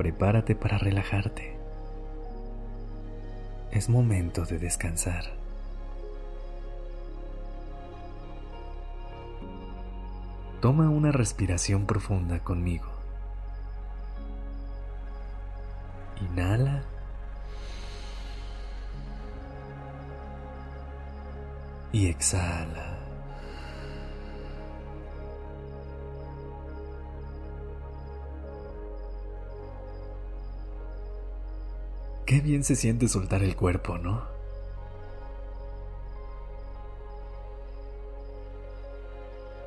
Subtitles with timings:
[0.00, 1.58] Prepárate para relajarte.
[3.70, 5.24] Es momento de descansar.
[10.62, 12.88] Toma una respiración profunda conmigo.
[16.22, 16.82] Inhala.
[21.92, 22.99] Y exhala.
[32.30, 34.22] Qué bien se siente soltar el cuerpo, ¿no?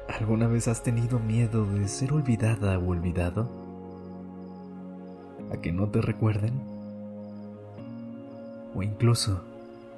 [0.08, 3.50] ¿Alguna vez has tenido miedo de ser olvidada o olvidado?
[5.52, 6.54] ¿A que no te recuerden?
[8.74, 9.42] ¿O incluso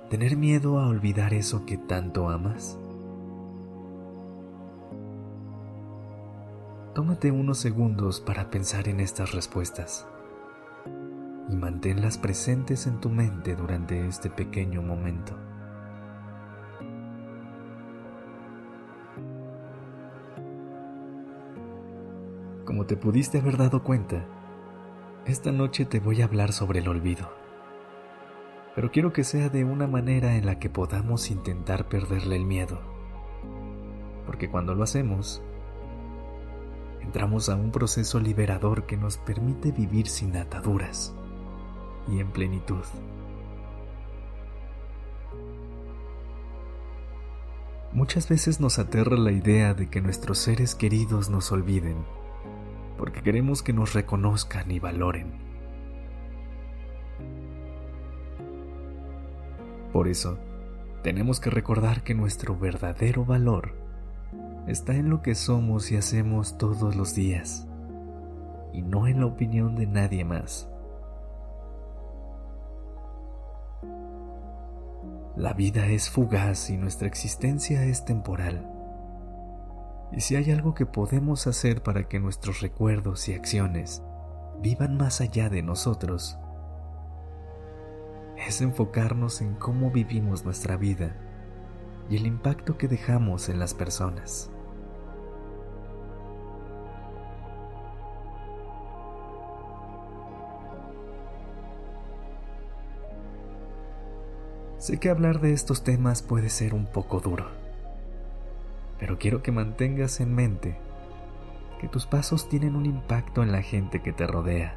[0.09, 2.79] tener miedo a olvidar eso que tanto amas?
[6.95, 10.07] Tómate unos segundos para pensar en estas respuestas
[11.49, 15.37] y manténlas presentes en tu mente durante este pequeño momento.
[22.65, 24.25] Como te pudiste haber dado cuenta,
[25.25, 27.29] esta noche te voy a hablar sobre el olvido.
[28.73, 32.81] Pero quiero que sea de una manera en la que podamos intentar perderle el miedo.
[34.25, 35.41] Porque cuando lo hacemos,
[37.01, 41.15] entramos a un proceso liberador que nos permite vivir sin ataduras
[42.07, 42.83] y en plenitud.
[47.95, 51.95] Muchas veces nos aterra la idea de que nuestros seres queridos nos olviden,
[52.97, 55.31] porque queremos que nos reconozcan y valoren.
[59.93, 60.37] Por eso,
[61.03, 63.75] tenemos que recordar que nuestro verdadero valor
[64.67, 67.65] está en lo que somos y hacemos todos los días,
[68.73, 70.67] y no en la opinión de nadie más.
[75.35, 78.71] La vida es fugaz y nuestra existencia es temporal.
[80.13, 84.01] Y si hay algo que podemos hacer para que nuestros recuerdos y acciones
[84.61, 86.39] vivan más allá de nosotros,
[88.47, 91.17] es enfocarnos en cómo vivimos nuestra vida
[92.09, 94.49] y el impacto que dejamos en las personas.
[104.85, 107.47] Sé que hablar de estos temas puede ser un poco duro,
[108.99, 110.77] pero quiero que mantengas en mente
[111.81, 114.75] que tus pasos tienen un impacto en la gente que te rodea,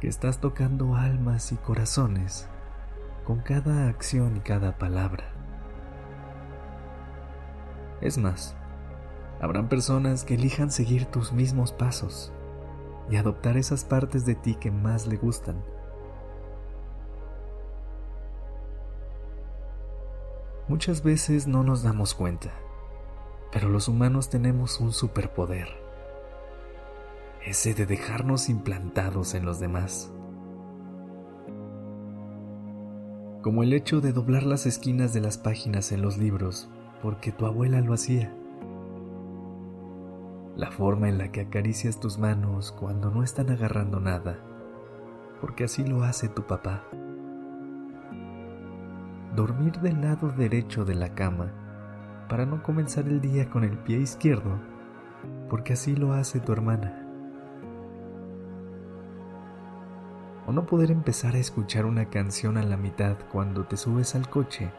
[0.00, 2.48] que estás tocando almas y corazones
[3.26, 5.24] con cada acción y cada palabra.
[8.00, 8.56] Es más,
[9.38, 12.32] habrán personas que elijan seguir tus mismos pasos
[13.10, 15.62] y adoptar esas partes de ti que más le gustan
[20.68, 22.50] Muchas veces no nos damos cuenta,
[23.50, 25.66] pero los humanos tenemos un superpoder,
[27.42, 30.12] ese de dejarnos implantados en los demás.
[33.40, 36.68] Como el hecho de doblar las esquinas de las páginas en los libros
[37.02, 38.34] porque tu abuela lo hacía.
[40.54, 44.38] La forma en la que acaricias tus manos cuando no están agarrando nada,
[45.40, 46.84] porque así lo hace tu papá
[49.38, 53.98] dormir del lado derecho de la cama para no comenzar el día con el pie
[53.98, 54.58] izquierdo,
[55.48, 57.06] porque así lo hace tu hermana.
[60.44, 64.28] O no poder empezar a escuchar una canción a la mitad cuando te subes al
[64.28, 64.72] coche,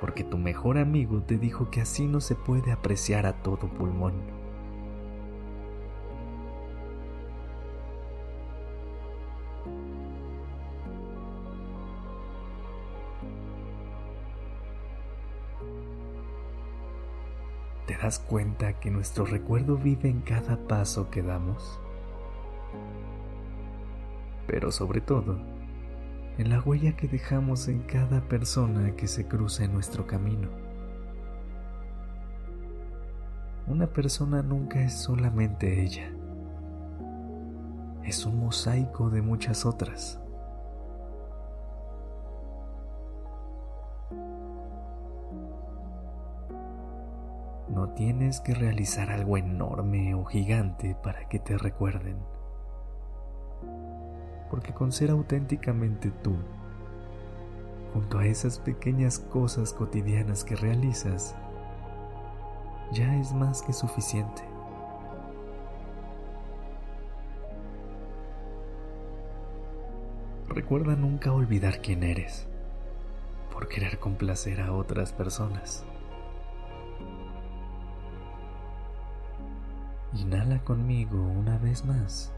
[0.00, 4.39] porque tu mejor amigo te dijo que así no se puede apreciar a todo pulmón.
[17.90, 21.80] ¿Te das cuenta que nuestro recuerdo vive en cada paso que damos?
[24.46, 25.40] Pero sobre todo,
[26.38, 30.50] en la huella que dejamos en cada persona que se cruza en nuestro camino.
[33.66, 36.12] Una persona nunca es solamente ella.
[38.04, 40.20] es un mosaico de muchas otras.
[47.96, 52.16] Tienes que realizar algo enorme o gigante para que te recuerden.
[54.50, 56.34] Porque con ser auténticamente tú,
[57.92, 61.36] junto a esas pequeñas cosas cotidianas que realizas,
[62.92, 64.42] ya es más que suficiente.
[70.48, 72.48] Recuerda nunca olvidar quién eres
[73.52, 75.84] por querer complacer a otras personas.
[80.20, 82.30] Inhala conmigo una vez más.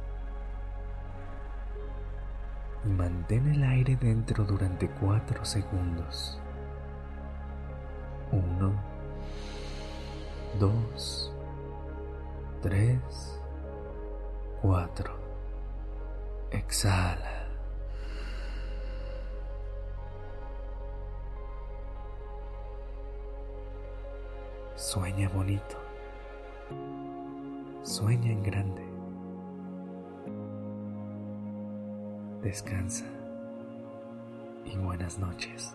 [2.85, 6.39] Y mantén el aire dentro durante cuatro segundos.
[8.31, 8.73] Uno,
[10.61, 11.33] dos,
[12.61, 13.41] tres,
[14.61, 15.17] cuatro.
[16.53, 17.49] Exhala.
[24.77, 25.83] Sueña bonito.
[27.83, 28.83] Sueña en grande.
[32.41, 33.07] Descansa
[34.65, 35.75] y buenas noches.